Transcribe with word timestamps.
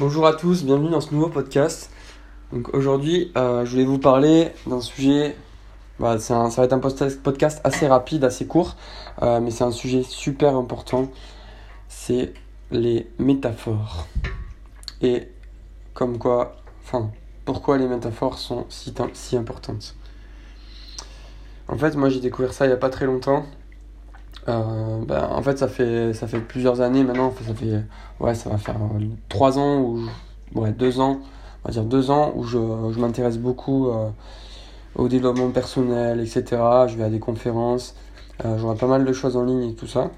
Bonjour 0.00 0.26
à 0.26 0.32
tous, 0.32 0.64
bienvenue 0.64 0.88
dans 0.88 1.02
ce 1.02 1.12
nouveau 1.12 1.28
podcast. 1.28 1.90
Donc 2.50 2.72
aujourd'hui, 2.72 3.30
euh, 3.36 3.66
je 3.66 3.72
voulais 3.72 3.84
vous 3.84 3.98
parler 3.98 4.50
d'un 4.66 4.80
sujet. 4.80 5.36
Bah, 6.00 6.18
ça 6.18 6.48
va 6.48 6.64
être 6.64 6.72
un 6.72 6.78
podcast 6.78 7.60
assez 7.62 7.86
rapide, 7.86 8.24
assez 8.24 8.46
court, 8.46 8.76
euh, 9.20 9.38
mais 9.40 9.50
c'est 9.50 9.64
un 9.64 9.70
sujet 9.70 10.02
super 10.02 10.56
important. 10.56 11.10
C'est 11.88 12.32
les 12.70 13.06
métaphores. 13.18 14.06
Et 15.02 15.28
comme 15.92 16.16
quoi, 16.16 16.56
enfin, 16.82 17.10
pourquoi 17.44 17.76
les 17.76 17.86
métaphores 17.86 18.38
sont 18.38 18.64
si, 18.70 18.94
si 19.12 19.36
importantes. 19.36 19.94
En 21.68 21.76
fait, 21.76 21.96
moi 21.96 22.08
j'ai 22.08 22.20
découvert 22.20 22.54
ça 22.54 22.64
il 22.64 22.68
n'y 22.68 22.74
a 22.74 22.78
pas 22.78 22.90
très 22.90 23.04
longtemps. 23.04 23.44
Euh, 24.48 25.04
bah, 25.06 25.30
en 25.32 25.42
fait, 25.42 25.58
ça 25.58 25.68
fait, 25.68 26.12
ça 26.14 26.26
fait 26.26 26.40
plusieurs 26.40 26.80
années 26.80 27.04
maintenant. 27.04 27.32
Ça 27.46 27.54
fait, 27.54 27.84
ouais, 28.20 28.34
ça 28.34 28.50
va 28.50 28.58
faire 28.58 28.76
euh, 28.76 29.04
trois 29.28 29.58
ans 29.58 29.80
ou 29.80 30.00
ouais, 30.54 30.72
deux 30.72 31.00
ans, 31.00 31.20
on 31.64 31.68
va 31.68 31.72
dire 31.72 31.84
deux 31.84 32.10
ans 32.10 32.32
où 32.34 32.44
je, 32.44 32.58
je 32.58 32.98
m'intéresse 33.00 33.38
beaucoup 33.38 33.88
euh, 33.88 34.08
au 34.96 35.08
développement 35.08 35.50
personnel, 35.50 36.20
etc. 36.20 36.44
Je 36.88 36.96
vais 36.96 37.04
à 37.04 37.10
des 37.10 37.20
conférences, 37.20 37.94
euh, 38.44 38.56
je 38.56 38.62
vois 38.62 38.76
pas 38.76 38.86
mal 38.86 39.04
de 39.04 39.12
choses 39.12 39.36
en 39.36 39.44
ligne 39.44 39.70
et 39.70 39.74
tout 39.74 39.86
ça. 39.86 40.10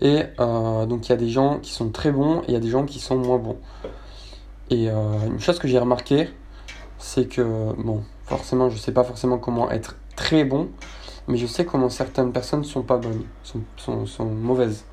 Et 0.00 0.24
donc 0.38 1.06
il 1.06 1.10
y 1.10 1.12
a 1.12 1.16
des 1.16 1.28
gens 1.28 1.60
qui 1.60 1.72
sont 1.72 1.88
très 1.90 2.10
bons 2.10 2.40
et 2.40 2.44
il 2.48 2.54
y 2.54 2.56
a 2.56 2.60
des 2.60 2.68
gens 2.68 2.84
qui 2.84 2.98
sont 2.98 3.16
moins 3.16 3.38
bons. 3.38 3.56
Et 4.68 4.88
une 4.88 5.38
chose 5.38 5.60
que 5.60 5.68
j'ai 5.68 5.78
remarqué, 5.78 6.28
c'est 6.98 7.26
que, 7.26 7.72
bon, 7.80 8.02
forcément, 8.24 8.68
je 8.70 8.76
sais 8.76 8.90
pas 8.92 9.04
forcément 9.04 9.38
comment 9.38 9.70
être 9.70 9.96
très 10.16 10.44
bon, 10.44 10.68
mais 11.28 11.36
je 11.38 11.46
sais 11.46 11.64
comment 11.64 11.88
certaines 11.88 12.32
personnes 12.32 12.64
sont 12.64 12.82
pas 12.82 12.98
bonnes, 12.98 13.24
sont, 13.42 14.06
sont, 14.06 14.24
mauvaises. 14.26 14.84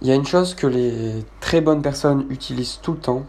Il 0.00 0.08
y 0.08 0.10
a 0.10 0.14
une 0.14 0.26
chose 0.26 0.54
que 0.54 0.66
les 0.66 1.24
très 1.40 1.60
bonnes 1.60 1.82
personnes 1.82 2.26
utilisent 2.30 2.78
tout 2.82 2.92
le 2.92 2.98
temps, 2.98 3.24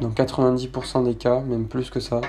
dans 0.00 0.10
90% 0.10 1.04
des 1.04 1.14
cas, 1.14 1.40
même 1.40 1.66
plus 1.66 1.90
que 1.90 2.00
ça. 2.00 2.20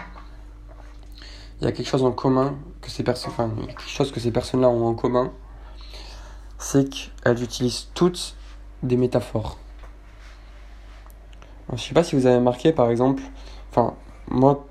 Il 1.60 1.66
y 1.66 1.68
a 1.68 1.72
quelque 1.72 1.88
chose 1.88 2.04
en 2.04 2.12
commun 2.12 2.56
que 2.82 2.92
ces 2.92 3.04
personnes, 3.04 3.32
enfin, 3.32 3.50
quelque 3.66 3.82
chose 3.82 4.12
que 4.12 4.20
ces 4.20 4.32
personnes-là 4.32 4.70
ont 4.70 4.86
en 4.86 4.94
commun, 4.94 5.32
c'est 6.58 6.90
qu'elles 6.90 7.42
utilisent 7.42 7.88
toutes 7.94 8.36
des 8.84 8.98
métaphores. 8.98 9.58
Je 11.74 11.82
sais 11.82 11.94
pas 11.94 12.04
si 12.04 12.16
vous 12.16 12.28
avez 12.28 12.36
remarqué, 12.36 12.72
par 12.72 12.90
exemple, 12.92 13.24
enfin, 13.72 13.96
moi, 14.28 14.66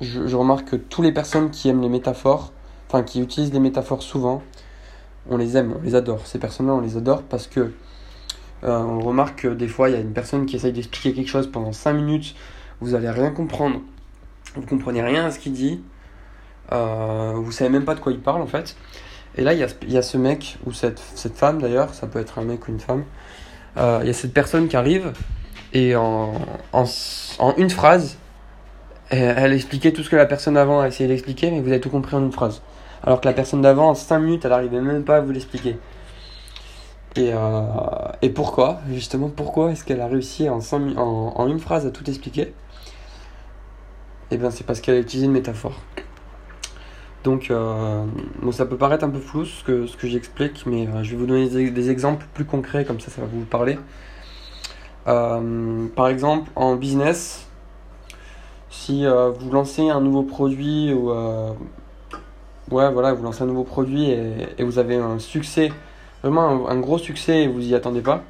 je, 0.00 0.26
je 0.26 0.36
remarque 0.36 0.70
que 0.70 0.76
toutes 0.76 1.04
les 1.04 1.12
personnes 1.12 1.50
qui 1.50 1.68
aiment 1.68 1.82
les 1.82 1.90
métaphores, 1.90 2.52
enfin, 2.92 3.04
qui 3.04 3.20
utilisent 3.20 3.52
des 3.52 3.60
métaphores 3.60 4.02
souvent, 4.02 4.42
on 5.28 5.36
les 5.36 5.56
aime, 5.56 5.74
on 5.78 5.82
les 5.82 5.94
adore. 5.94 6.26
Ces 6.26 6.40
personnes-là, 6.40 6.74
on 6.74 6.80
les 6.80 6.96
adore 6.96 7.22
parce 7.22 7.46
que 7.46 7.72
euh, 8.64 8.78
on 8.78 8.98
remarque 9.00 9.42
que 9.42 9.48
des 9.48 9.68
fois, 9.68 9.88
il 9.88 9.92
y 9.92 9.96
a 9.96 10.00
une 10.00 10.12
personne 10.12 10.44
qui 10.44 10.56
essaye 10.56 10.72
d'expliquer 10.72 11.14
quelque 11.14 11.28
chose 11.28 11.50
pendant 11.50 11.72
5 11.72 11.92
minutes, 11.92 12.34
vous 12.80 12.94
allez 12.94 13.08
rien 13.08 13.30
comprendre, 13.30 13.80
vous 14.56 14.66
comprenez 14.66 15.02
rien 15.02 15.26
à 15.26 15.30
ce 15.30 15.38
qu'il 15.38 15.52
dit, 15.52 15.80
euh, 16.72 17.32
vous 17.36 17.52
savez 17.52 17.70
même 17.70 17.84
pas 17.84 17.94
de 17.94 18.00
quoi 18.00 18.10
il 18.10 18.20
parle 18.20 18.42
en 18.42 18.46
fait. 18.46 18.76
Et 19.36 19.42
là, 19.42 19.54
il 19.54 19.60
y 19.60 19.96
a, 19.96 20.02
ce- 20.02 20.16
mec, 20.16 20.58
ou 20.66 20.72
cette, 20.72 21.00
femme 21.34 21.62
d'ailleurs, 21.62 21.94
ça 21.94 22.08
peut 22.08 22.18
être 22.18 22.40
un 22.40 22.44
mec 22.44 22.66
ou 22.66 22.72
une 22.72 22.80
femme, 22.80 23.04
euh, 23.76 24.00
il 24.02 24.08
y 24.08 24.10
a 24.10 24.14
cette 24.14 24.34
personne 24.34 24.66
qui 24.66 24.76
arrive 24.76 25.12
et 25.72 25.94
en, 25.94 26.32
une 27.56 27.70
phrase, 27.70 28.18
elle, 29.10 29.52
expliquait 29.52 29.92
tout 29.92 30.02
ce 30.02 30.10
que 30.10 30.16
la 30.16 30.26
personne 30.26 30.54
d'avant 30.54 30.80
a 30.80 30.88
essayé 30.88 31.08
d'expliquer, 31.08 31.52
mais 31.52 31.60
vous 31.60 31.68
avez 31.68 31.80
tout 31.80 31.90
compris 31.90 32.16
en 32.16 32.22
une 32.22 32.32
phrase. 32.32 32.60
Alors 33.04 33.20
que 33.20 33.26
la 33.28 33.34
personne 33.34 33.62
d'avant, 33.62 33.90
en 33.90 33.94
5 33.94 34.18
minutes, 34.20 34.44
elle 34.44 34.52
arrivait 34.52 34.80
même 34.80 35.04
pas 35.04 35.16
à 35.16 35.20
vous 35.20 35.32
l'expliquer. 35.32 35.76
Et, 37.16 37.30
euh, 37.34 37.62
et 38.22 38.30
pourquoi 38.30 38.80
Justement, 38.92 39.28
pourquoi 39.30 39.72
est-ce 39.72 39.84
qu'elle 39.84 40.00
a 40.00 40.06
réussi 40.06 40.48
en, 40.48 40.60
cinq 40.60 40.78
mi- 40.78 40.96
en, 40.96 41.32
en 41.36 41.46
une 41.48 41.58
phrase 41.58 41.86
à 41.86 41.90
tout 41.90 42.08
expliquer? 42.08 42.52
Eh 44.30 44.36
bien, 44.36 44.50
c'est 44.50 44.64
parce 44.64 44.80
qu'elle 44.80 44.96
a 44.96 45.00
utilisé 45.00 45.26
une 45.26 45.32
métaphore. 45.32 45.74
Donc, 47.24 47.50
euh, 47.50 48.04
ça 48.52 48.64
peut 48.64 48.78
paraître 48.78 49.04
un 49.04 49.10
peu 49.10 49.18
flou 49.18 49.44
ce 49.44 49.62
que, 49.62 49.86
ce 49.86 49.96
que 49.96 50.06
j'explique, 50.08 50.64
mais 50.66 50.86
euh, 50.88 51.02
je 51.02 51.10
vais 51.10 51.16
vous 51.16 51.26
donner 51.26 51.48
des, 51.48 51.70
des 51.70 51.90
exemples 51.90 52.24
plus 52.32 52.46
concrets, 52.46 52.84
comme 52.84 52.98
ça, 53.00 53.10
ça 53.10 53.20
va 53.20 53.26
vous 53.30 53.44
parler. 53.44 53.78
Par 55.96 56.08
exemple, 56.08 56.50
en 56.56 56.76
business, 56.76 57.46
si 58.70 59.04
vous 59.06 59.50
lancez 59.50 59.88
un 59.88 60.00
nouveau 60.00 60.22
produit 60.22 60.92
ou 60.92 61.10
ouais, 62.70 62.90
voilà, 62.90 63.12
vous 63.12 63.22
lancez 63.22 63.42
un 63.42 63.46
nouveau 63.46 63.64
produit 63.64 64.10
et, 64.10 64.62
vous 64.62 64.78
avez 64.78 64.96
un 64.96 65.18
succès 65.18 65.72
vraiment 66.22 66.68
un, 66.68 66.78
gros 66.78 66.98
succès 66.98 67.44
et 67.44 67.48
vous 67.48 67.66
y 67.66 67.74
attendez 67.74 68.02
pas, 68.02 68.22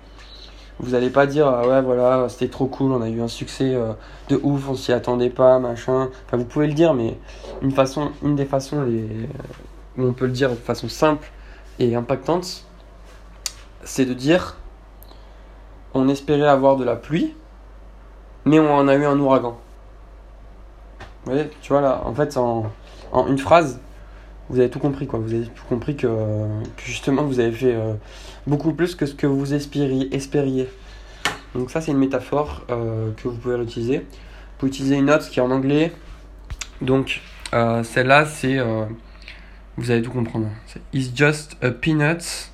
vous 0.78 0.94
allez 0.94 1.10
pas 1.10 1.26
dire 1.26 1.46
ah 1.48 1.66
ouais 1.66 1.82
voilà 1.82 2.28
c'était 2.28 2.48
trop 2.48 2.66
cool, 2.66 2.92
on 2.92 3.02
a 3.02 3.08
eu 3.08 3.20
un 3.20 3.28
succès 3.28 3.74
euh, 3.74 3.92
de 4.28 4.38
ouf, 4.42 4.68
on 4.68 4.74
s'y 4.74 4.92
attendait 4.92 5.30
pas, 5.30 5.58
machin. 5.58 6.08
Enfin 6.26 6.36
vous 6.36 6.44
pouvez 6.44 6.66
le 6.68 6.74
dire 6.74 6.94
mais 6.94 7.18
une 7.62 7.72
façon, 7.72 8.12
une 8.22 8.36
des 8.36 8.46
façons 8.46 8.86
où 9.98 10.02
on 10.02 10.12
peut 10.12 10.26
le 10.26 10.32
dire 10.32 10.50
de 10.50 10.54
façon 10.54 10.88
simple 10.88 11.30
et 11.78 11.94
impactante, 11.94 12.64
c'est 13.84 14.04
de 14.04 14.14
dire 14.14 14.56
on 15.92 16.08
espérait 16.08 16.46
avoir 16.46 16.76
de 16.76 16.84
la 16.84 16.94
pluie, 16.94 17.34
mais 18.44 18.60
on 18.60 18.72
en 18.72 18.86
a 18.86 18.94
eu 18.94 19.04
un 19.04 19.18
ouragan. 19.18 19.58
Vous 21.24 21.32
voyez, 21.32 21.50
tu 21.60 21.72
vois 21.72 21.82
là, 21.82 22.00
en 22.04 22.14
fait 22.14 22.36
en 22.36 22.70
une 23.26 23.38
phrase, 23.38 23.80
vous 24.50 24.59
avez 24.59 24.69
tout 24.69 24.81
compris 24.81 25.06
quoi. 25.06 25.21
Vous 25.21 25.33
avez 25.33 25.47
tout 25.47 25.65
compris 25.69 25.97
que, 25.97 26.09
justement 26.84 27.22
vous 27.22 27.38
avez 27.38 27.53
fait 27.53 27.75
euh, 27.75 27.94
beaucoup 28.47 28.72
plus 28.72 28.94
que 28.97 29.06
ce 29.06 29.15
que 29.15 29.27
vous 29.27 29.55
espériez. 29.55 30.69
Donc 31.55 31.71
ça 31.71 31.81
c'est 31.81 31.93
une 31.93 31.99
métaphore 31.99 32.66
euh, 32.71 33.12
que 33.12 33.28
vous 33.28 33.37
pouvez 33.37 33.55
réutiliser. 33.55 33.99
Vous 33.99 34.59
pouvez 34.59 34.71
utiliser 34.71 34.97
une 34.97 35.11
autre 35.11 35.31
qui 35.31 35.38
est 35.38 35.43
en 35.43 35.53
anglais. 35.53 35.93
Donc 36.83 37.22
euh, 37.55 37.83
celle-là 37.84 38.27
c'est 38.27 38.59
vous 39.77 39.91
allez 39.91 40.03
tout 40.03 40.11
comprendre. 40.11 40.49
C'est 40.67 40.81
It's 40.93 41.17
just 41.17 41.56
a 41.62 41.71
peanut, 41.71 42.50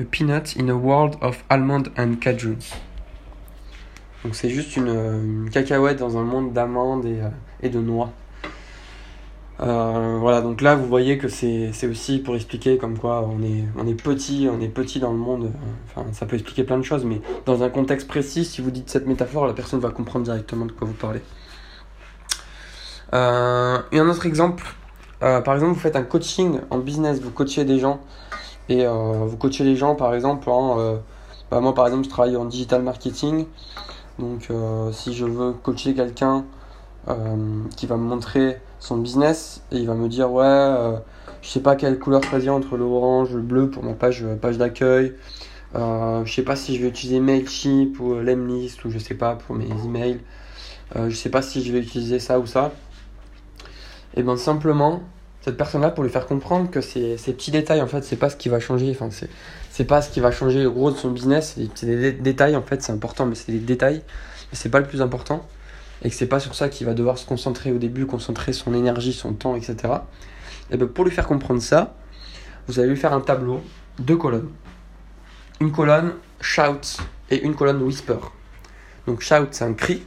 a 0.00 0.02
peanut 0.02 0.56
in 0.58 0.68
a 0.68 0.74
world 0.74 1.14
of 1.20 1.44
almond 1.48 1.84
and 1.96 2.16
cajuns. 2.20 2.74
Donc 4.24 4.34
c'est 4.34 4.50
juste 4.50 4.76
une, 4.76 5.48
cacahuète 5.50 5.98
dans 5.98 6.18
un 6.18 6.24
monde 6.24 6.52
d'amandes 6.52 7.06
et 7.62 7.68
de 7.68 7.80
noix. 7.80 8.12
Euh, 9.62 10.16
voilà, 10.18 10.40
donc 10.40 10.60
là 10.60 10.74
vous 10.74 10.86
voyez 10.86 11.18
que 11.18 11.28
c'est 11.28 11.70
aussi 11.86 12.18
pour 12.18 12.34
expliquer 12.34 12.78
comme 12.78 12.98
quoi 12.98 13.28
on 13.28 13.42
est, 13.42 13.94
petit, 13.94 14.48
on 14.50 14.60
est 14.60 14.68
petit 14.68 14.98
dans 14.98 15.12
le 15.12 15.18
monde. 15.18 15.44
euh, 15.44 15.48
Enfin, 15.86 16.06
ça 16.12 16.26
peut 16.26 16.34
expliquer 16.34 16.64
plein 16.64 16.78
de 16.78 16.82
choses, 16.82 17.04
mais 17.04 17.20
dans 17.46 17.62
un 17.62 17.68
contexte 17.68 18.08
précis, 18.08 18.44
si 18.44 18.60
vous 18.60 18.72
dites 18.72 18.90
cette 18.90 19.06
métaphore, 19.06 19.46
la 19.46 19.52
personne 19.52 19.78
va 19.78 19.90
comprendre 19.90 20.24
directement 20.24 20.66
de 20.66 20.72
quoi 20.72 20.88
vous 20.88 20.94
parlez. 20.94 21.20
Euh, 23.14 23.78
et 23.92 23.98
un 24.00 24.08
autre 24.08 24.26
exemple, 24.26 24.64
euh, 25.22 25.40
par 25.42 25.54
exemple, 25.54 25.74
vous 25.74 25.80
faites 25.80 25.96
un 25.96 26.02
coaching 26.02 26.58
en 26.70 26.78
business, 26.78 27.20
vous 27.20 27.30
coachez 27.30 27.64
des 27.64 27.78
gens 27.78 28.00
et 28.68 28.84
euh, 28.86 28.90
vous 29.26 29.36
coachez 29.36 29.64
les 29.64 29.76
gens 29.76 29.94
par 29.94 30.14
exemple 30.14 30.48
euh, 30.48 30.96
bah, 31.50 31.60
moi 31.60 31.74
par 31.74 31.86
exemple, 31.86 32.04
je 32.04 32.10
travaille 32.10 32.36
en 32.36 32.46
digital 32.46 32.82
marketing, 32.82 33.46
donc 34.18 34.48
euh, 34.50 34.90
si 34.92 35.14
je 35.14 35.26
veux 35.26 35.52
coacher 35.52 35.94
quelqu'un 35.94 36.44
euh, 37.08 37.62
qui 37.76 37.86
va 37.86 37.96
me 37.96 38.04
montrer 38.04 38.56
son 38.82 38.96
business 38.96 39.62
et 39.70 39.76
il 39.76 39.86
va 39.86 39.94
me 39.94 40.08
dire 40.08 40.32
ouais 40.32 40.44
euh, 40.44 40.96
je 41.40 41.48
sais 41.48 41.60
pas 41.60 41.76
quelle 41.76 41.98
couleur 42.00 42.22
choisir 42.24 42.52
entre 42.52 42.76
le 42.76 42.84
orange 42.84 43.32
le 43.32 43.40
bleu 43.40 43.70
pour 43.70 43.84
ma 43.84 43.92
page 43.92 44.24
page 44.40 44.58
d'accueil. 44.58 45.14
Euh, 45.74 46.24
je 46.24 46.32
sais 46.32 46.42
pas 46.42 46.56
si 46.56 46.76
je 46.76 46.82
vais 46.82 46.88
utiliser 46.88 47.20
Mailchimp 47.20 47.98
ou 48.00 48.14
euh, 48.14 48.22
Lemlist 48.22 48.84
ou 48.84 48.90
je 48.90 48.98
sais 48.98 49.14
pas 49.14 49.36
pour 49.36 49.54
mes 49.54 49.66
emails. 49.84 50.20
Euh, 50.96 51.08
je 51.08 51.14
sais 51.16 51.30
pas 51.30 51.42
si 51.42 51.62
je 51.64 51.72
vais 51.72 51.78
utiliser 51.78 52.18
ça 52.18 52.38
ou 52.40 52.46
ça. 52.46 52.72
Et 54.16 54.22
ben 54.22 54.36
simplement 54.36 55.02
cette 55.42 55.56
personne 55.56 55.80
là 55.80 55.90
pour 55.90 56.04
lui 56.04 56.10
faire 56.10 56.26
comprendre 56.26 56.70
que 56.70 56.80
ces, 56.80 57.16
ces 57.16 57.32
petits 57.32 57.50
détails 57.52 57.80
en 57.82 57.86
fait 57.86 58.02
c'est 58.02 58.16
pas 58.16 58.30
ce 58.30 58.36
qui 58.36 58.48
va 58.48 58.58
changer. 58.60 58.90
Enfin 58.90 59.10
c'est 59.10 59.30
c'est 59.70 59.84
pas 59.84 60.02
ce 60.02 60.10
qui 60.10 60.20
va 60.20 60.32
changer 60.32 60.62
le 60.62 60.70
gros 60.70 60.90
de 60.90 60.96
son 60.96 61.10
business. 61.10 61.56
C'est 61.74 61.86
des 61.86 61.96
dé- 61.96 62.12
détails 62.12 62.56
en 62.56 62.62
fait 62.62 62.82
c'est 62.82 62.92
important 62.92 63.26
mais 63.26 63.36
c'est 63.36 63.52
des 63.52 63.58
détails. 63.60 64.02
Mais 64.50 64.58
c'est 64.58 64.68
pas 64.70 64.80
le 64.80 64.86
plus 64.86 65.02
important 65.02 65.46
et 66.02 66.10
que 66.10 66.14
c'est 66.14 66.26
pas 66.26 66.40
sur 66.40 66.54
ça 66.54 66.68
qu'il 66.68 66.86
va 66.86 66.94
devoir 66.94 67.18
se 67.18 67.26
concentrer 67.26 67.72
au 67.72 67.78
début, 67.78 68.06
concentrer 68.06 68.52
son 68.52 68.74
énergie, 68.74 69.12
son 69.12 69.32
temps, 69.32 69.54
etc. 69.54 69.76
Et 70.70 70.76
ben 70.76 70.88
pour 70.88 71.04
lui 71.04 71.12
faire 71.12 71.26
comprendre 71.26 71.62
ça, 71.62 71.94
vous 72.66 72.78
allez 72.80 72.88
lui 72.88 72.96
faire 72.96 73.12
un 73.12 73.20
tableau, 73.20 73.60
deux 73.98 74.16
colonnes. 74.16 74.50
Une 75.60 75.70
colonne 75.70 76.14
shout 76.40 76.98
et 77.30 77.42
une 77.42 77.54
colonne 77.54 77.80
whisper. 77.82 78.18
Donc 79.06 79.20
shout 79.20 79.48
c'est 79.52 79.64
un 79.64 79.74
cri 79.74 80.02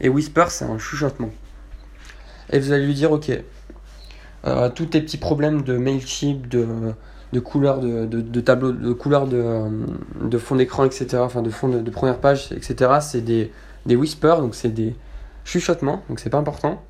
et 0.00 0.08
whisper 0.08 0.46
c'est 0.48 0.64
un 0.64 0.78
chuchotement. 0.78 1.30
Et 2.52 2.58
vous 2.58 2.72
allez 2.72 2.86
lui 2.86 2.94
dire 2.94 3.12
ok, 3.12 3.30
euh, 4.46 4.68
tous 4.70 4.86
tes 4.86 5.00
petits 5.00 5.18
problèmes 5.18 5.62
de 5.62 5.76
Mailchimp, 5.76 6.48
de, 6.48 6.66
de 7.32 7.40
couleur 7.40 7.78
de, 7.78 8.06
de, 8.06 8.20
de 8.20 8.40
tableau, 8.40 8.72
de 8.72 8.92
couleur 8.92 9.28
de, 9.28 9.64
de 10.22 10.38
fond 10.38 10.56
d'écran, 10.56 10.84
etc. 10.84 11.18
Enfin 11.18 11.42
de 11.42 11.50
fond 11.50 11.68
de 11.68 11.90
première 11.90 12.18
page, 12.18 12.50
etc. 12.50 12.98
C'est 13.00 13.20
des, 13.20 13.52
des 13.86 13.94
whispers, 13.94 14.40
donc 14.40 14.56
c'est 14.56 14.74
des 14.74 14.96
chuchotements, 15.44 16.02
donc 16.08 16.20
c'est 16.20 16.30
pas 16.30 16.38
important. 16.38 16.82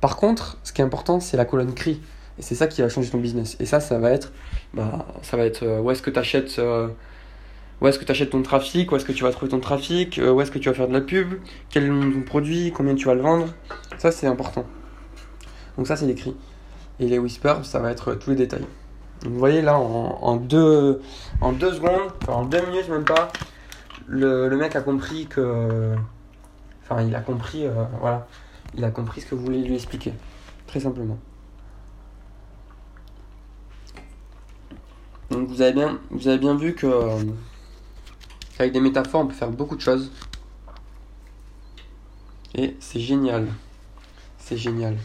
Par 0.00 0.16
contre, 0.16 0.58
ce 0.64 0.72
qui 0.72 0.80
est 0.80 0.84
important, 0.84 1.20
c'est 1.20 1.36
la 1.36 1.44
colonne 1.44 1.74
cri. 1.74 2.00
Et 2.38 2.42
c'est 2.42 2.54
ça 2.54 2.66
qui 2.66 2.80
va 2.82 2.88
changer 2.88 3.10
ton 3.10 3.18
business. 3.18 3.56
Et 3.60 3.66
ça, 3.66 3.78
ça 3.80 3.98
va 3.98 4.10
être, 4.10 4.32
bah, 4.74 5.06
ça 5.22 5.36
va 5.36 5.44
être 5.44 5.62
euh, 5.62 5.80
où 5.80 5.90
est-ce 5.90 6.02
que 6.02 6.10
tu 6.10 6.18
achètes, 6.18 6.60
achètes 8.08 8.30
ton 8.30 8.42
trafic, 8.42 8.90
où 8.90 8.96
est-ce 8.96 9.04
que 9.04 9.12
tu 9.12 9.22
vas 9.22 9.30
trouver 9.30 9.50
ton 9.50 9.60
trafic, 9.60 10.18
où 10.18 10.40
est-ce 10.40 10.50
que 10.50 10.58
tu 10.58 10.68
vas 10.68 10.74
faire 10.74 10.88
de 10.88 10.92
la 10.92 11.02
pub, 11.02 11.34
quel 11.68 11.84
est 11.84 11.88
ton 11.88 12.22
produit, 12.22 12.72
combien 12.72 12.94
tu 12.94 13.06
vas 13.06 13.14
le 13.14 13.22
vendre. 13.22 13.48
Ça, 13.98 14.10
c'est 14.10 14.26
important. 14.26 14.64
Donc 15.76 15.86
ça, 15.86 15.96
c'est 15.96 16.06
l'écrit. 16.06 16.34
Et 17.00 17.06
les 17.06 17.18
whispers, 17.18 17.64
ça 17.64 17.78
va 17.78 17.90
être 17.90 18.14
tous 18.14 18.30
les 18.30 18.36
détails. 18.36 18.66
vous 19.24 19.38
voyez 19.38 19.62
là, 19.62 19.76
en, 19.78 20.36
deux, 20.36 21.00
en 21.40 21.52
deux 21.52 21.72
secondes, 21.72 22.12
enfin 22.22 22.32
en 22.32 22.44
deux 22.44 22.64
minutes 22.66 22.88
même 22.88 23.04
pas, 23.04 23.32
le, 24.06 24.48
mec 24.56 24.76
a 24.76 24.80
compris 24.80 25.26
que... 25.26 25.94
Il 27.00 27.14
a 27.14 27.20
compris, 27.20 27.66
euh, 27.66 27.84
voilà. 28.00 28.26
Il 28.74 28.84
a 28.84 28.90
compris 28.90 29.20
ce 29.20 29.26
que 29.26 29.34
vous 29.34 29.44
voulez 29.44 29.62
lui 29.62 29.74
expliquer. 29.74 30.12
Très 30.66 30.80
simplement. 30.80 31.18
Donc 35.30 35.48
vous 35.48 35.62
avez 35.62 35.72
bien, 35.72 35.98
vous 36.10 36.28
avez 36.28 36.38
bien 36.38 36.54
vu 36.54 36.74
que 36.74 36.86
avec 38.58 38.72
des 38.72 38.80
métaphores 38.80 39.22
on 39.22 39.26
peut 39.26 39.34
faire 39.34 39.50
beaucoup 39.50 39.76
de 39.76 39.80
choses. 39.80 40.12
Et 42.54 42.76
c'est 42.80 43.00
génial. 43.00 43.48
C'est 44.38 44.56
génial. 44.56 44.96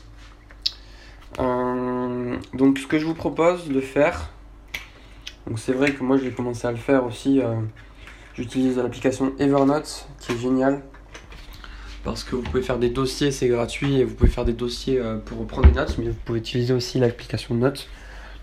Euh, 1.40 2.38
donc 2.54 2.78
ce 2.78 2.88
que 2.88 3.00
je 3.00 3.06
vous 3.06 3.14
propose 3.14 3.68
de 3.70 3.80
faire, 3.80 4.30
donc 5.46 5.60
c'est 5.60 5.74
vrai 5.74 5.94
que 5.94 6.04
moi 6.04 6.18
j'ai 6.18 6.32
commencé 6.32 6.68
à 6.68 6.72
le 6.72 6.78
faire 6.78 7.06
aussi. 7.06 7.42
Euh, 7.42 7.56
j'utilise 8.34 8.78
l'application 8.78 9.34
Evernote 9.40 10.08
qui 10.20 10.34
est 10.34 10.38
géniale 10.38 10.84
parce 12.08 12.24
que 12.24 12.36
vous 12.36 12.42
pouvez 12.42 12.62
faire 12.62 12.78
des 12.80 12.90
dossiers, 12.90 13.32
c'est 13.32 13.48
gratuit 13.48 14.00
et 14.00 14.04
vous 14.04 14.16
pouvez 14.16 14.30
faire 14.30 14.46
des 14.46 14.54
dossiers 14.54 15.00
euh, 15.00 15.18
pour 15.18 15.46
prendre 15.46 15.68
des 15.68 15.74
notes, 15.74 15.98
mais 15.98 16.06
vous 16.06 16.16
pouvez 16.26 16.40
utiliser 16.40 16.74
aussi 16.74 17.00
l'application 17.00 17.56
Notes 17.56 17.88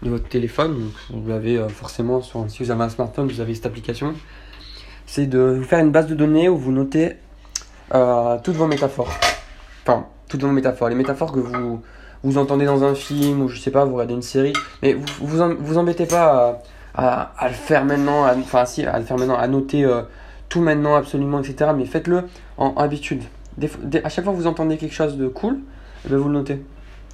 de 0.02 0.10
votre 0.10 0.28
téléphone. 0.28 0.90
vous 1.10 1.28
l'avez 1.28 1.58
forcément 1.70 2.20
sur, 2.20 2.44
si 2.48 2.62
vous 2.62 2.70
avez 2.70 2.82
un 2.82 2.88
smartphone, 2.90 3.26
vous 3.26 3.40
avez 3.40 3.54
cette 3.54 3.66
application. 3.66 4.14
C'est 5.06 5.26
de 5.26 5.38
vous 5.38 5.64
faire 5.64 5.78
une 5.78 5.92
base 5.92 6.06
de 6.06 6.14
données 6.14 6.48
où 6.48 6.58
vous 6.58 6.72
notez 6.72 7.14
toutes 8.42 8.56
vos 8.56 8.66
métaphores. 8.66 9.12
Enfin, 9.82 10.06
toutes 10.28 10.42
vos 10.42 10.52
métaphores. 10.52 10.90
Les 10.90 10.94
métaphores 10.94 11.32
que 11.32 11.40
vous 11.40 11.80
vous 12.24 12.38
entendez 12.38 12.64
dans 12.64 12.84
un 12.84 12.94
film 12.94 13.42
ou 13.42 13.48
je 13.48 13.58
sais 13.58 13.70
pas, 13.70 13.84
vous 13.84 13.94
regardez 13.94 14.14
une 14.14 14.22
série, 14.22 14.54
mais 14.82 14.94
vous 14.94 15.06
vous, 15.20 15.56
vous 15.58 15.78
embêtez 15.78 16.06
pas 16.06 16.62
à, 16.94 17.48
le 17.48 17.54
faire 17.54 17.84
maintenant, 17.84 18.24
à, 18.24 18.34
enfin 18.34 18.64
si, 18.64 18.84
à 18.84 18.98
le 18.98 19.04
faire 19.04 19.18
maintenant, 19.18 19.36
à 19.36 19.46
noter 19.46 19.84
euh, 19.84 20.02
tout 20.48 20.60
maintenant 20.60 20.94
absolument, 20.94 21.40
etc. 21.40 21.72
Mais 21.76 21.84
faites-le 21.84 22.24
en 22.56 22.74
habitude. 22.76 23.22
À 23.60 24.08
chaque 24.08 24.24
fois 24.24 24.32
que 24.32 24.38
vous 24.38 24.46
entendez 24.46 24.76
quelque 24.76 24.94
chose 24.94 25.16
de 25.16 25.28
cool, 25.28 25.58
eh 26.04 26.08
ben, 26.08 26.16
vous 26.16 26.28
le 26.28 26.34
notez. 26.34 26.62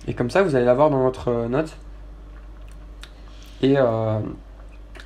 Et 0.06 0.14
comme 0.14 0.30
ça, 0.30 0.42
vous 0.42 0.56
allez 0.56 0.64
l'avoir 0.64 0.90
dans 0.90 1.02
votre 1.02 1.28
euh, 1.28 1.48
note. 1.48 1.76
Et, 3.62 3.74
euh, 3.76 4.18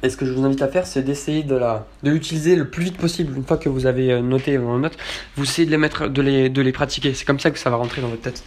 et, 0.02 0.10
ce 0.10 0.16
que 0.16 0.24
je 0.24 0.32
vous 0.32 0.44
invite 0.44 0.62
à 0.62 0.68
faire, 0.68 0.86
c'est 0.86 1.02
d'essayer 1.02 1.42
de 1.42 1.58
de 1.58 2.10
l'utiliser 2.10 2.54
le 2.54 2.68
plus 2.68 2.84
vite 2.84 2.96
possible. 2.96 3.36
Une 3.36 3.44
fois 3.44 3.56
que 3.56 3.68
vous 3.68 3.86
avez 3.86 4.22
noté 4.22 4.56
vos 4.56 4.78
notes, 4.78 4.96
vous 5.36 5.44
essayez 5.44 5.66
de 5.66 5.72
les 5.72 5.78
mettre, 5.78 6.08
de 6.08 6.22
les, 6.22 6.48
de 6.48 6.62
les 6.62 6.72
pratiquer. 6.72 7.14
C'est 7.14 7.24
comme 7.24 7.40
ça 7.40 7.50
que 7.50 7.58
ça 7.58 7.70
va 7.70 7.76
rentrer 7.76 8.00
dans 8.00 8.08
votre 8.08 8.22
tête. 8.22 8.44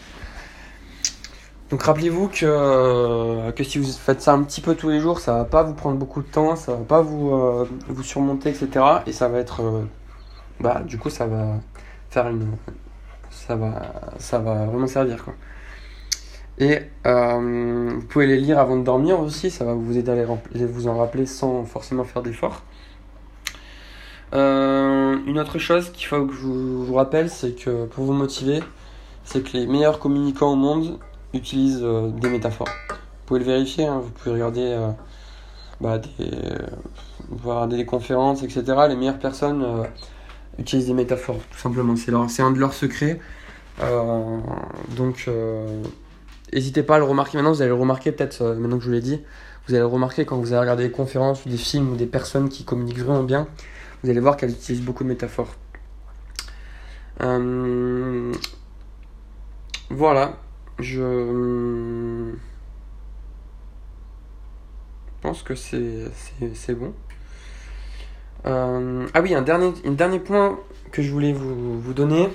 Donc 1.70 1.84
rappelez-vous 1.84 2.30
que, 2.30 2.46
euh, 2.46 3.52
que 3.52 3.64
si 3.64 3.78
vous 3.78 3.92
faites 3.92 4.22
ça 4.22 4.34
un 4.34 4.44
petit 4.44 4.62
peu 4.62 4.76
tous 4.76 4.90
les 4.90 5.02
jours, 5.02 5.20
ça 5.20 5.34
va 5.34 5.44
pas 5.44 5.64
vous 5.64 5.74
prendre 5.74 5.98
beaucoup 5.98 6.22
de 6.22 6.28
temps, 6.28 6.56
ça 6.56 6.74
va 6.74 6.84
pas 6.84 7.02
vous, 7.02 7.34
euh, 7.34 7.68
vous 7.90 8.04
surmonter, 8.04 8.50
etc. 8.50 8.86
Et 9.06 9.12
ça 9.12 9.28
va 9.28 9.40
être... 9.40 9.62
Euh, 9.62 9.84
bah 10.60 10.82
du 10.84 10.98
coup 10.98 11.12
ça 11.12 11.28
va 11.28 11.60
faire 12.10 12.28
une... 12.28 12.52
Ça 13.30 13.56
va, 13.56 13.92
ça 14.18 14.40
va 14.40 14.66
vraiment 14.66 14.88
servir 14.88 15.24
quoi. 15.24 15.34
Et 16.60 16.80
vous 17.04 18.02
pouvez 18.10 18.26
les 18.26 18.38
lire 18.38 18.58
avant 18.58 18.78
de 18.78 18.84
dormir 18.84 19.20
aussi, 19.20 19.52
ça 19.52 19.64
va 19.64 19.74
vous 19.74 19.98
aider 19.98 20.12
à 20.12 20.16
les 20.16 20.66
vous 20.66 20.88
en 20.88 20.98
rappeler 20.98 21.26
sans 21.28 21.64
forcément 21.66 22.04
faire 22.04 22.24
d'efforts. 22.24 22.64
une 24.34 25.40
autre 25.40 25.60
chose 25.60 25.92
qu'il 25.92 26.08
faut 26.08 26.26
que 26.26 26.34
je 26.34 26.48
vous 26.48 26.94
rappelle, 26.96 27.30
c'est 27.30 27.52
que 27.52 27.86
pour 27.86 28.06
vous 28.06 28.14
motiver, 28.14 28.62
c'est 29.24 29.44
que 29.44 29.56
les 29.56 29.68
meilleurs 29.68 30.00
communicants 30.00 30.54
au 30.54 30.56
monde, 30.56 30.98
utilise 31.34 31.80
euh, 31.84 32.10
des 32.10 32.30
métaphores. 32.30 32.70
Vous 32.90 32.96
pouvez 33.26 33.40
le 33.40 33.46
vérifier, 33.46 33.86
hein, 33.86 34.00
vous 34.00 34.10
pouvez 34.10 34.32
regarder 34.36 34.66
euh, 34.66 34.90
bah, 35.82 35.98
des, 35.98 36.32
voir 37.30 37.68
des 37.68 37.86
conférences, 37.86 38.44
etc. 38.44 38.64
Les 38.90 38.96
meilleures 38.96 39.20
personnes 39.20 39.64
euh, 39.64 39.84
utilisent 40.60 40.88
des 40.88 40.94
métaphores, 40.94 41.40
tout 41.52 41.58
simplement. 41.58 41.96
C'est 41.96 42.42
un 42.42 42.52
de 42.52 42.60
leurs 42.60 42.74
secrets. 42.74 43.20
donc, 44.96 45.30
n'hésitez 46.54 46.84
pas 46.84 46.96
à 46.96 47.00
le 47.00 47.06
remarquer. 47.06 47.38
Maintenant, 47.38 47.52
vous 47.52 47.62
allez 47.62 47.70
le 47.70 47.76
remarquer 47.76 48.12
peut-être, 48.12 48.44
maintenant 48.56 48.78
que 48.78 48.84
je 48.84 48.90
vous 48.90 48.94
l'ai 48.94 49.02
dit, 49.02 49.22
vous 49.68 49.74
allez 49.74 49.82
le 49.82 49.88
remarquer 49.88 50.26
quand 50.26 50.38
vous 50.38 50.54
allez 50.54 50.62
regarder 50.62 50.86
des 50.86 50.92
conférences 50.92 51.46
ou 51.46 51.50
des 51.50 51.58
films 51.58 51.92
ou 51.92 51.96
des 51.96 52.08
personnes 52.08 52.50
qui 52.50 52.64
communiquent 52.64 53.00
vraiment 53.00 53.24
bien. 53.24 53.48
Vous 54.04 54.10
allez 54.10 54.20
voir 54.20 54.38
qu'elles 54.38 54.52
utilisent 54.52 54.84
beaucoup 54.84 55.04
de 55.04 55.10
métaphores. 55.10 55.56
voilà, 59.90 60.38
je 60.80 62.34
pense 65.22 65.44
que 65.44 65.56
c'est 65.56 66.76
bon. 66.76 66.94
Euh, 68.46 69.08
ah 69.14 69.22
oui, 69.22 69.34
un 69.34 69.42
dernier, 69.42 70.20
point 70.20 70.60
que 70.92 71.02
je 71.02 71.12
voulais 71.12 71.34
vous, 71.34 71.94
donner, 71.94 72.30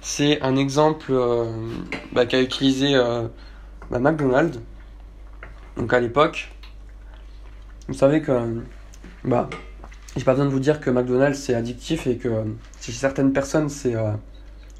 c'est 0.00 0.40
un 0.42 0.56
exemple 0.56 1.12
euh, 1.12 1.52
bah, 2.12 2.26
qu'a 2.26 2.40
utilisé 2.40 2.94
euh, 2.94 3.28
bah, 3.90 3.98
McDonald's. 3.98 4.60
Donc 5.76 5.92
à 5.92 6.00
l'époque, 6.00 6.50
vous 7.88 7.94
savez 7.94 8.20
que 8.20 8.62
bah, 9.24 9.48
j'ai 10.16 10.24
pas 10.24 10.32
besoin 10.32 10.46
de 10.46 10.50
vous 10.50 10.60
dire 10.60 10.80
que 10.80 10.90
McDonald's 10.90 11.38
c'est 11.38 11.54
addictif 11.54 12.06
et 12.06 12.18
que 12.18 12.28
chez 12.80 12.92
certaines 12.92 13.32
personnes 13.32 13.70
c'est 13.70 13.94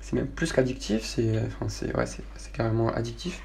c'est 0.03 0.15
même 0.15 0.27
plus 0.27 0.53
qu'addictif, 0.53 1.03
c'est 1.03 1.41
enfin, 1.63 1.87
ouais, 1.97 2.05
carrément 2.53 2.91
addictif. 2.91 3.41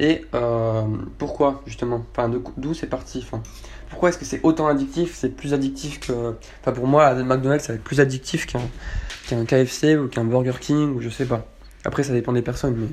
Et 0.00 0.24
euh, 0.34 0.82
pourquoi 1.18 1.62
justement? 1.66 2.04
Enfin, 2.10 2.30
d'où 2.56 2.72
c'est 2.72 2.86
parti 2.86 3.22
enfin, 3.22 3.42
Pourquoi 3.90 4.08
est-ce 4.08 4.18
que 4.18 4.24
c'est 4.24 4.40
autant 4.42 4.66
addictif 4.66 5.14
C'est 5.14 5.28
plus 5.28 5.52
addictif 5.52 6.00
que. 6.00 6.34
Enfin, 6.60 6.72
pour 6.72 6.86
moi, 6.86 7.14
McDonald's, 7.14 7.68
être 7.68 7.84
plus 7.84 8.00
addictif 8.00 8.46
qu'un 8.46 9.44
KFC 9.44 9.98
ou 9.98 10.08
qu'un 10.08 10.24
Burger 10.24 10.54
King 10.58 10.96
ou 10.96 11.02
je 11.02 11.10
sais 11.10 11.26
pas. 11.26 11.46
Après, 11.84 12.02
ça 12.02 12.14
dépend 12.14 12.32
des 12.32 12.40
personnes, 12.42 12.76
mais. 12.76 12.88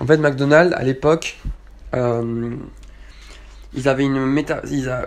En 0.00 0.06
fait, 0.06 0.16
McDonald's, 0.16 0.74
à 0.74 0.82
l'époque, 0.82 1.38
euh, 1.94 2.56
ils 3.74 3.88
avaient 3.88 4.04
une 4.04 4.26
méta. 4.26 4.60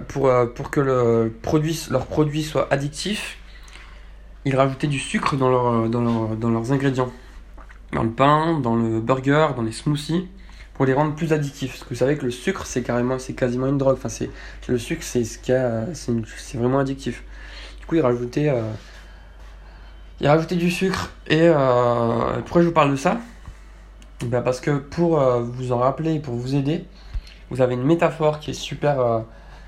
Pour, 0.07 0.27
euh, 0.27 0.45
pour 0.45 0.71
que 0.71 0.79
le 0.79 1.33
produit, 1.41 1.87
leur 1.91 2.05
produit 2.05 2.43
soit 2.43 2.71
addictif, 2.71 3.37
ils 4.45 4.55
rajoutaient 4.55 4.87
du 4.87 4.99
sucre 4.99 5.35
dans, 5.35 5.89
dans, 5.89 6.35
dans 6.35 6.49
leurs 6.49 6.71
ingrédients 6.71 7.11
dans 7.93 8.03
le 8.03 8.11
pain, 8.11 8.59
dans 8.59 8.75
le 8.75 8.99
burger, 8.99 9.49
dans 9.55 9.61
les 9.61 9.71
smoothies, 9.71 10.27
pour 10.73 10.85
les 10.85 10.93
rendre 10.93 11.15
plus 11.15 11.33
addictifs. 11.33 11.71
Parce 11.71 11.83
que 11.83 11.89
vous 11.89 11.95
savez 11.95 12.17
que 12.17 12.25
le 12.25 12.31
sucre, 12.31 12.65
c'est 12.65 12.81
carrément, 12.81 13.19
c'est 13.19 13.33
quasiment 13.33 13.67
une 13.67 13.77
drogue. 13.77 13.97
Enfin, 13.97 14.09
c'est 14.09 14.29
le 14.67 14.77
sucre, 14.77 15.03
c'est 15.03 15.23
ce 15.23 15.37
qui 15.37 15.51
c'est 15.93 16.57
vraiment 16.57 16.79
addictif. 16.79 17.23
Du 17.79 17.85
coup, 17.85 17.95
il 17.95 18.01
rajoutait, 18.01 18.49
euh, 18.49 20.37
du 20.55 20.71
sucre. 20.71 21.11
Et 21.27 21.41
euh, 21.41 22.39
pourquoi 22.41 22.61
je 22.61 22.67
vous 22.67 22.73
parle 22.73 22.91
de 22.91 22.95
ça? 22.95 23.19
Ben 24.25 24.41
Parce 24.41 24.59
que 24.59 24.77
pour 24.77 25.19
euh, 25.19 25.41
vous 25.41 25.71
en 25.71 25.79
rappeler, 25.79 26.19
pour 26.19 26.35
vous 26.35 26.55
aider, 26.55 26.85
vous 27.49 27.61
avez 27.61 27.73
une 27.73 27.83
métaphore 27.83 28.39
qui 28.39 28.51
est 28.51 28.55
super, 28.55 29.23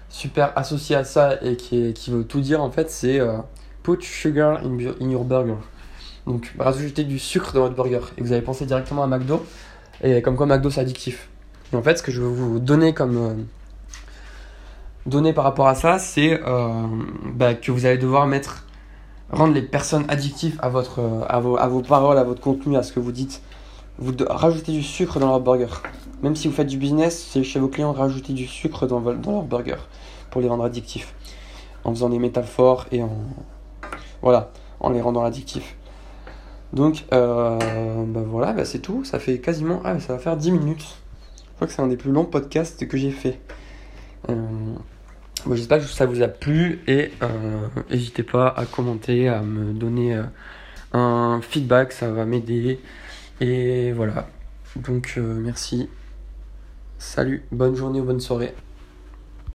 super 0.10 0.58
associée 0.58 0.96
à 0.96 1.03
ça 1.03 1.38
et 1.42 1.58
qui, 1.58 1.94
qui 1.94 2.12
veut 2.12 2.24
tout 2.24 2.39
dire 2.39 2.62
en 2.62 2.72
fait. 2.72 2.89
C'est 2.89 3.20
put 3.84 4.01
sugar 4.01 4.62
in 4.63 5.10
your 5.10 5.25
burger. 5.25 5.58
Donc 6.25 6.53
rajouter 6.58 7.03
du 7.03 7.20
sucre 7.20 7.53
dans 7.53 7.62
votre 7.62 7.75
burger. 7.75 8.01
Et 8.18 8.22
vous 8.22 8.32
allez 8.32 8.42
penser 8.42 8.65
directement 8.65 9.03
à 9.03 9.08
McDo. 9.08 9.46
Et 10.03 10.22
comme 10.22 10.36
quoi 10.36 10.46
McDo 10.46 10.70
c'est 10.70 10.82
addictif. 10.82 11.30
Et 11.72 11.75
en 11.75 11.82
fait, 11.82 11.98
ce 11.98 12.03
que 12.03 12.12
je 12.12 12.22
veux 12.22 12.30
vous 12.30 12.60
donner 12.60 12.94
comme 12.94 13.18
euh, 13.18 13.34
donner 15.06 15.34
par 15.34 15.44
rapport 15.44 15.68
à 15.68 15.75
ça, 15.75 16.00
c'est 16.00 16.39
euh, 16.46 16.88
bah, 17.34 17.53
que 17.53 17.72
vous 17.72 17.86
allez 17.86 17.98
devoir 17.98 18.27
mettre 18.27 18.65
rendre 19.32 19.53
les 19.53 19.62
personnes 19.63 20.06
addictives 20.10 20.58
à 20.62 20.70
votre 20.70 21.01
à 21.27 21.39
vos, 21.39 21.58
à 21.58 21.68
vos 21.68 21.82
paroles, 21.82 22.18
à 22.18 22.24
votre 22.24 22.42
contenu, 22.42 22.77
à 22.77 22.84
ce 22.84 22.94
que 22.94 23.00
vous 23.00 23.12
dites. 23.12 23.42
Vous 24.00 24.13
rajoutez 24.27 24.72
du 24.72 24.84
sucre 24.84 25.20
dans 25.20 25.30
leur 25.30 25.39
burger. 25.39 25.68
Même 26.24 26.36
si 26.36 26.48
vous 26.48 26.53
faites 26.53 26.68
du 26.68 26.77
business, 26.77 27.30
c'est 27.32 27.44
chez 27.44 27.60
vos 27.60 27.68
clients, 27.68 27.92
rajoutez 27.92 28.34
du 28.34 28.48
sucre 28.48 28.88
dans, 28.88 29.01
dans 29.01 29.32
leur 29.32 29.44
burger 29.44 29.77
pour 30.32 30.42
les 30.42 30.48
rendre 30.48 30.63
addictifs. 30.63 31.13
En 31.84 31.92
faisant 31.92 32.10
des 32.10 32.20
métaphores 32.20 32.86
et 32.92 33.03
en 33.03 33.12
voilà, 34.22 34.51
en 34.80 34.89
les 34.89 35.01
rendant 35.01 35.24
addictifs. 35.24 35.75
Donc 36.74 37.06
euh, 37.13 38.03
bah 38.08 38.24
voilà, 38.25 38.51
bah 38.51 38.65
c'est 38.65 38.80
tout. 38.80 39.06
Ça 39.06 39.20
fait 39.20 39.38
quasiment. 39.38 39.82
Ah, 39.86 40.00
ça 40.00 40.13
va 40.13 40.20
faire 40.20 40.36
10 40.36 40.51
minutes. 40.51 40.98
Je 41.38 41.56
crois 41.56 41.68
que 41.68 41.74
c'est 41.74 41.82
un 41.82 41.88
des 41.88 41.98
plus 41.98 42.12
longs 42.12 42.25
podcasts 42.25 42.88
que 42.88 42.98
j'ai 42.98 43.12
fait. 43.12 43.39
Euh, 44.30 44.36
J'espère 45.51 45.80
que 45.80 45.86
ça 45.86 46.06
vous 46.06 46.22
a 46.22 46.30
plu 46.30 46.82
et 46.88 47.12
euh, 47.22 47.68
n'hésitez 47.92 48.24
pas 48.24 48.48
à 48.48 48.65
commenter, 48.65 49.27
à 49.27 49.42
me 49.42 49.74
donner 49.74 50.18
un 50.94 51.42
feedback, 51.42 51.92
ça 51.92 52.10
va 52.10 52.25
m'aider. 52.25 52.80
Et 53.42 53.92
voilà. 53.92 54.30
Donc 54.77 55.18
merci. 55.18 55.89
Salut, 56.98 57.44
bonne 57.51 57.75
journée 57.75 58.00
ou 58.00 58.06
bonne 58.06 58.22
soirée. 58.22 58.56